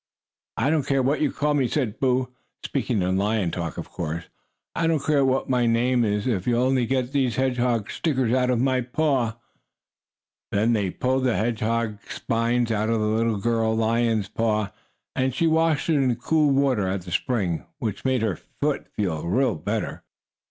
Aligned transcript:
"I 0.57 0.71
don't 0.71 0.87
care 0.87 1.03
what 1.03 1.21
you 1.21 1.31
call 1.31 1.53
me," 1.53 1.67
said 1.67 1.99
Boo, 1.99 2.33
speaking 2.65 3.03
in 3.03 3.17
lion 3.17 3.51
talk 3.51 3.77
of 3.77 3.91
course. 3.91 4.23
"I 4.73 4.87
don't 4.87 5.03
care 5.05 5.23
what 5.23 5.47
my 5.47 5.67
name 5.67 6.03
is, 6.03 6.25
if 6.25 6.47
you'll 6.47 6.63
only 6.63 6.87
get 6.87 7.11
these 7.11 7.35
hedgehog 7.35 7.91
stickers 7.91 8.33
out 8.33 8.49
of 8.49 8.59
my 8.59 8.81
paw." 8.81 9.37
Then 10.51 10.73
they 10.73 10.89
pulled 10.89 11.25
the 11.25 11.35
hedgehog 11.37 11.99
spines 12.09 12.71
out 12.71 12.89
of 12.89 12.99
the 12.99 13.05
little 13.05 13.37
girl 13.37 13.75
lion's 13.75 14.27
paw, 14.27 14.71
and 15.15 15.35
she 15.35 15.45
washed 15.45 15.87
it 15.87 15.97
in 16.01 16.15
cool 16.15 16.49
water 16.51 16.87
at 16.87 17.03
the 17.03 17.11
spring, 17.11 17.67
which 17.77 18.03
made 18.03 18.23
her 18.23 18.37
foot 18.59 18.87
feel 18.95 19.53
better. 19.53 20.01